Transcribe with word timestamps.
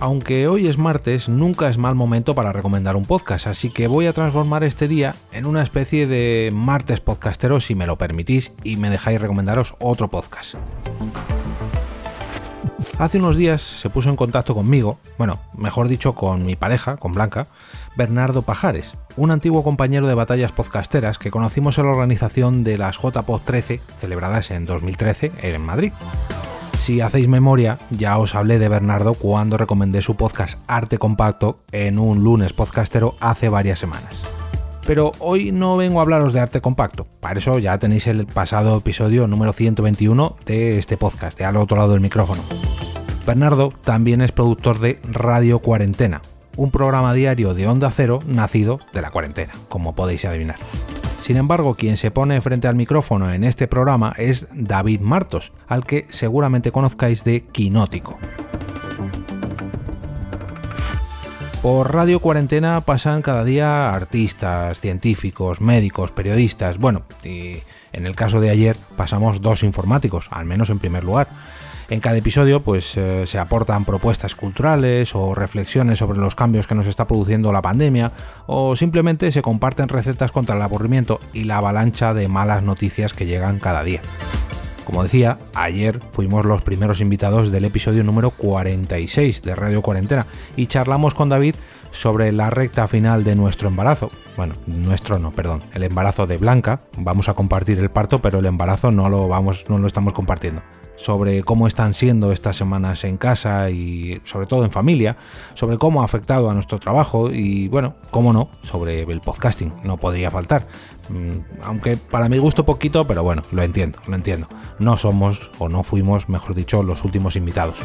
Aunque 0.00 0.46
hoy 0.46 0.68
es 0.68 0.78
martes, 0.78 1.28
nunca 1.28 1.68
es 1.68 1.76
mal 1.76 1.96
momento 1.96 2.36
para 2.36 2.52
recomendar 2.52 2.94
un 2.94 3.04
podcast, 3.04 3.48
así 3.48 3.68
que 3.68 3.88
voy 3.88 4.06
a 4.06 4.12
transformar 4.12 4.62
este 4.62 4.86
día 4.86 5.16
en 5.32 5.44
una 5.44 5.60
especie 5.60 6.06
de 6.06 6.50
martes 6.54 7.00
podcastero 7.00 7.60
si 7.60 7.74
me 7.74 7.86
lo 7.86 7.98
permitís 7.98 8.52
y 8.62 8.76
me 8.76 8.90
dejáis 8.90 9.20
recomendaros 9.20 9.74
otro 9.80 10.06
podcast. 10.08 10.54
Hace 13.00 13.18
unos 13.18 13.36
días 13.36 13.60
se 13.60 13.90
puso 13.90 14.08
en 14.08 14.14
contacto 14.14 14.54
conmigo, 14.54 15.00
bueno, 15.18 15.40
mejor 15.56 15.88
dicho 15.88 16.14
con 16.14 16.46
mi 16.46 16.54
pareja, 16.54 16.96
con 16.96 17.12
Blanca, 17.12 17.48
Bernardo 17.96 18.42
Pajares, 18.42 18.94
un 19.16 19.32
antiguo 19.32 19.64
compañero 19.64 20.06
de 20.06 20.14
batallas 20.14 20.52
podcasteras 20.52 21.18
que 21.18 21.32
conocimos 21.32 21.76
en 21.78 21.86
la 21.86 21.92
organización 21.92 22.62
de 22.62 22.78
las 22.78 22.98
JPod 22.98 23.40
13, 23.44 23.80
celebradas 23.98 24.52
en 24.52 24.64
2013 24.64 25.32
en 25.42 25.60
Madrid. 25.60 25.92
Si 26.88 27.02
hacéis 27.02 27.28
memoria, 27.28 27.78
ya 27.90 28.16
os 28.16 28.34
hablé 28.34 28.58
de 28.58 28.70
Bernardo 28.70 29.12
cuando 29.12 29.58
recomendé 29.58 30.00
su 30.00 30.16
podcast 30.16 30.58
Arte 30.66 30.96
Compacto 30.96 31.58
en 31.70 31.98
un 31.98 32.24
lunes 32.24 32.54
podcastero 32.54 33.14
hace 33.20 33.50
varias 33.50 33.78
semanas. 33.78 34.22
Pero 34.86 35.12
hoy 35.18 35.52
no 35.52 35.76
vengo 35.76 35.98
a 35.98 36.02
hablaros 36.02 36.32
de 36.32 36.40
arte 36.40 36.62
compacto, 36.62 37.06
para 37.20 37.40
eso 37.40 37.58
ya 37.58 37.78
tenéis 37.78 38.06
el 38.06 38.24
pasado 38.24 38.78
episodio 38.78 39.26
número 39.26 39.52
121 39.52 40.36
de 40.46 40.78
este 40.78 40.96
podcast, 40.96 41.36
de 41.36 41.44
al 41.44 41.58
otro 41.58 41.76
lado 41.76 41.92
del 41.92 42.00
micrófono. 42.00 42.42
Bernardo 43.26 43.70
también 43.84 44.22
es 44.22 44.32
productor 44.32 44.78
de 44.78 44.98
Radio 45.04 45.58
Cuarentena, 45.58 46.22
un 46.56 46.70
programa 46.70 47.12
diario 47.12 47.52
de 47.52 47.66
Onda 47.66 47.90
Cero 47.90 48.20
nacido 48.26 48.78
de 48.94 49.02
la 49.02 49.10
cuarentena, 49.10 49.52
como 49.68 49.94
podéis 49.94 50.24
adivinar. 50.24 50.56
Sin 51.20 51.36
embargo, 51.36 51.74
quien 51.74 51.96
se 51.96 52.10
pone 52.10 52.40
frente 52.40 52.68
al 52.68 52.74
micrófono 52.74 53.32
en 53.32 53.44
este 53.44 53.68
programa 53.68 54.14
es 54.16 54.46
David 54.52 55.00
Martos, 55.00 55.52
al 55.66 55.84
que 55.84 56.06
seguramente 56.08 56.72
conozcáis 56.72 57.24
de 57.24 57.42
Quinótico. 57.42 58.18
Por 61.62 61.92
Radio 61.92 62.20
Cuarentena 62.20 62.80
pasan 62.82 63.20
cada 63.20 63.44
día 63.44 63.90
artistas, 63.90 64.78
científicos, 64.78 65.60
médicos, 65.60 66.12
periodistas, 66.12 66.78
bueno, 66.78 67.02
y 67.24 67.56
en 67.92 68.06
el 68.06 68.14
caso 68.14 68.40
de 68.40 68.50
ayer 68.50 68.76
pasamos 68.96 69.42
dos 69.42 69.64
informáticos, 69.64 70.28
al 70.30 70.44
menos 70.44 70.70
en 70.70 70.78
primer 70.78 71.02
lugar. 71.02 71.26
En 71.90 72.00
cada 72.00 72.18
episodio 72.18 72.62
pues 72.62 72.98
eh, 72.98 73.26
se 73.26 73.38
aportan 73.38 73.86
propuestas 73.86 74.34
culturales 74.34 75.14
o 75.14 75.34
reflexiones 75.34 75.98
sobre 75.98 76.18
los 76.18 76.34
cambios 76.34 76.66
que 76.66 76.74
nos 76.74 76.86
está 76.86 77.06
produciendo 77.06 77.50
la 77.50 77.62
pandemia 77.62 78.12
o 78.46 78.76
simplemente 78.76 79.32
se 79.32 79.40
comparten 79.40 79.88
recetas 79.88 80.30
contra 80.30 80.54
el 80.56 80.60
aburrimiento 80.60 81.18
y 81.32 81.44
la 81.44 81.56
avalancha 81.56 82.12
de 82.12 82.28
malas 82.28 82.62
noticias 82.62 83.14
que 83.14 83.24
llegan 83.24 83.58
cada 83.58 83.84
día. 83.84 84.02
Como 84.84 85.02
decía, 85.02 85.38
ayer 85.54 86.00
fuimos 86.12 86.44
los 86.44 86.60
primeros 86.60 87.00
invitados 87.00 87.50
del 87.50 87.64
episodio 87.64 88.04
número 88.04 88.32
46 88.32 89.40
de 89.40 89.54
Radio 89.54 89.80
Cuarentena 89.80 90.26
y 90.56 90.66
charlamos 90.66 91.14
con 91.14 91.30
David 91.30 91.54
sobre 91.90 92.32
la 92.32 92.50
recta 92.50 92.86
final 92.86 93.24
de 93.24 93.34
nuestro 93.34 93.68
embarazo. 93.68 94.10
Bueno, 94.36 94.54
nuestro 94.66 95.18
no, 95.18 95.30
perdón, 95.30 95.62
el 95.72 95.84
embarazo 95.84 96.26
de 96.26 96.36
Blanca. 96.36 96.82
Vamos 96.98 97.30
a 97.30 97.34
compartir 97.34 97.78
el 97.78 97.90
parto, 97.90 98.20
pero 98.20 98.40
el 98.40 98.46
embarazo 98.46 98.90
no 98.90 99.08
lo 99.08 99.26
vamos, 99.26 99.64
no 99.68 99.78
lo 99.78 99.86
estamos 99.86 100.12
compartiendo 100.12 100.60
sobre 100.98 101.42
cómo 101.44 101.66
están 101.66 101.94
siendo 101.94 102.32
estas 102.32 102.56
semanas 102.56 103.04
en 103.04 103.16
casa 103.16 103.70
y 103.70 104.20
sobre 104.24 104.46
todo 104.46 104.64
en 104.64 104.72
familia, 104.72 105.16
sobre 105.54 105.78
cómo 105.78 106.02
ha 106.02 106.04
afectado 106.04 106.50
a 106.50 106.54
nuestro 106.54 106.78
trabajo 106.80 107.30
y 107.30 107.68
bueno, 107.68 107.94
cómo 108.10 108.32
no, 108.32 108.50
sobre 108.62 109.02
el 109.02 109.20
podcasting, 109.20 109.72
no 109.84 109.96
podría 109.96 110.30
faltar. 110.30 110.66
Mm, 111.08 111.62
aunque 111.62 111.96
para 111.96 112.28
mi 112.28 112.38
gusto 112.38 112.64
poquito, 112.64 113.06
pero 113.06 113.22
bueno, 113.22 113.42
lo 113.52 113.62
entiendo, 113.62 114.00
lo 114.06 114.16
entiendo. 114.16 114.48
No 114.78 114.96
somos 114.96 115.50
o 115.58 115.68
no 115.68 115.84
fuimos, 115.84 116.28
mejor 116.28 116.54
dicho, 116.54 116.82
los 116.82 117.04
últimos 117.04 117.36
invitados. 117.36 117.78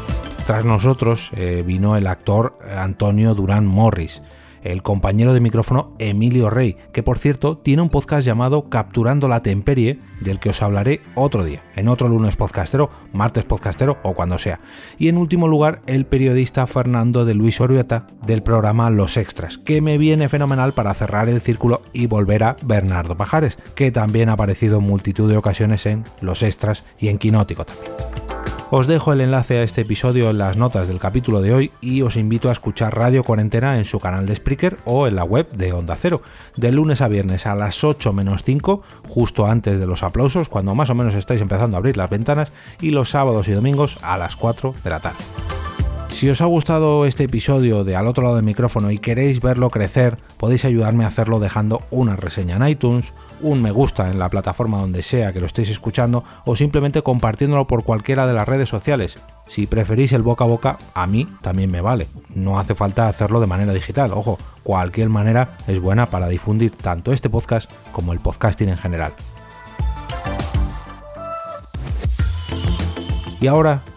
Tras 0.47 0.65
nosotros 0.65 1.29
eh, 1.35 1.63
vino 1.65 1.95
el 1.95 2.07
actor 2.07 2.57
Antonio 2.75 3.35
Durán 3.35 3.65
Morris 3.65 4.21
el 4.63 4.81
compañero 4.81 5.33
de 5.33 5.39
micrófono 5.39 5.93
Emilio 5.99 6.49
Rey, 6.49 6.77
que 6.91 7.03
por 7.03 7.19
cierto 7.19 7.57
tiene 7.57 7.81
un 7.81 7.89
podcast 7.89 8.25
llamado 8.25 8.69
Capturando 8.69 9.27
la 9.27 9.41
Temperie, 9.41 9.99
del 10.21 10.39
que 10.39 10.49
os 10.49 10.61
hablaré 10.61 11.01
otro 11.15 11.43
día, 11.43 11.63
en 11.75 11.87
otro 11.87 12.07
lunes 12.07 12.35
podcastero, 12.35 12.89
martes 13.11 13.43
podcastero 13.43 13.97
o 14.03 14.13
cuando 14.13 14.37
sea. 14.37 14.59
Y 14.97 15.09
en 15.09 15.17
último 15.17 15.47
lugar, 15.47 15.81
el 15.85 16.05
periodista 16.05 16.65
Fernando 16.65 17.25
de 17.25 17.35
Luis 17.35 17.61
Oriota 17.61 18.07
del 18.25 18.43
programa 18.43 18.89
Los 18.89 19.17
Extras, 19.17 19.57
que 19.57 19.81
me 19.81 19.97
viene 19.97 20.29
fenomenal 20.29 20.73
para 20.73 20.93
cerrar 20.93 21.29
el 21.29 21.41
círculo 21.41 21.81
y 21.91 22.07
volver 22.07 22.43
a 22.43 22.57
Bernardo 22.63 23.17
Pajares, 23.17 23.57
que 23.75 23.91
también 23.91 24.29
ha 24.29 24.33
aparecido 24.33 24.79
en 24.79 24.85
multitud 24.85 25.29
de 25.29 25.37
ocasiones 25.37 25.85
en 25.85 26.03
Los 26.21 26.43
Extras 26.43 26.83
y 26.99 27.09
en 27.09 27.17
Quinótico 27.17 27.65
también. 27.65 28.22
Os 28.75 28.87
dejo 28.87 29.13
el 29.13 29.21
enlace 29.21 29.59
a 29.59 29.61
este 29.61 29.81
episodio 29.81 30.31
en 30.31 30.39
las 30.39 30.57
notas 30.57 30.87
del 30.87 30.97
capítulo 30.97 31.41
de 31.41 31.53
hoy 31.53 31.71
y 31.79 32.01
os 32.01 32.15
invito 32.15 32.49
a 32.49 32.53
escuchar 32.53 32.97
Radio 32.97 33.23
Cuarentena 33.23 33.77
en 33.77 33.85
su 33.85 33.99
canal 33.99 34.25
de 34.25 34.35
Spreaker 34.35 34.77
o 34.83 35.05
en 35.05 35.15
la 35.15 35.23
web 35.23 35.47
de 35.51 35.73
Onda 35.73 35.95
Cero, 35.95 36.23
de 36.57 36.71
lunes 36.71 36.99
a 37.01 37.07
viernes 37.07 37.45
a 37.45 37.53
las 37.53 37.83
8 37.83 38.11
menos 38.13 38.41
5, 38.41 38.81
justo 39.07 39.45
antes 39.45 39.79
de 39.79 39.85
los 39.85 40.01
aplausos, 40.01 40.49
cuando 40.49 40.73
más 40.73 40.89
o 40.89 40.95
menos 40.95 41.13
estáis 41.13 41.41
empezando 41.41 41.77
a 41.77 41.81
abrir 41.81 41.97
las 41.97 42.09
ventanas, 42.09 42.49
y 42.81 42.89
los 42.89 43.11
sábados 43.11 43.47
y 43.47 43.51
domingos 43.51 43.99
a 44.01 44.17
las 44.17 44.35
4 44.35 44.73
de 44.83 44.89
la 44.89 44.99
tarde. 44.99 45.23
Si 46.13 46.29
os 46.29 46.41
ha 46.41 46.45
gustado 46.45 47.07
este 47.07 47.23
episodio 47.23 47.83
de 47.83 47.95
Al 47.95 48.07
otro 48.07 48.23
lado 48.23 48.35
del 48.35 48.45
micrófono 48.45 48.91
y 48.91 48.99
queréis 48.99 49.41
verlo 49.41 49.71
crecer, 49.71 50.19
podéis 50.37 50.63
ayudarme 50.63 51.03
a 51.03 51.07
hacerlo 51.07 51.39
dejando 51.39 51.81
una 51.89 52.15
reseña 52.15 52.55
en 52.55 52.67
iTunes, 52.67 53.13
un 53.41 53.63
me 53.63 53.71
gusta 53.71 54.09
en 54.09 54.19
la 54.19 54.29
plataforma 54.29 54.79
donde 54.79 55.01
sea 55.01 55.33
que 55.33 55.39
lo 55.39 55.47
estéis 55.47 55.71
escuchando 55.71 56.23
o 56.45 56.55
simplemente 56.55 57.01
compartiéndolo 57.01 57.65
por 57.65 57.83
cualquiera 57.83 58.27
de 58.27 58.33
las 58.33 58.47
redes 58.47 58.69
sociales. 58.69 59.17
Si 59.47 59.65
preferís 59.65 60.13
el 60.13 60.21
boca 60.21 60.43
a 60.43 60.47
boca, 60.47 60.77
a 60.93 61.07
mí 61.07 61.27
también 61.41 61.71
me 61.71 61.81
vale. 61.81 62.07
No 62.35 62.59
hace 62.59 62.75
falta 62.75 63.09
hacerlo 63.09 63.39
de 63.39 63.47
manera 63.47 63.73
digital. 63.73 64.13
Ojo, 64.13 64.37
cualquier 64.61 65.09
manera 65.09 65.57
es 65.67 65.79
buena 65.79 66.11
para 66.11 66.29
difundir 66.29 66.71
tanto 66.77 67.11
este 67.11 67.29
podcast 67.29 67.69
como 67.91 68.13
el 68.13 68.19
podcasting 68.19 68.69
en 68.69 68.77
general. 68.77 69.13
Y 73.41 73.47
ahora 73.47 73.81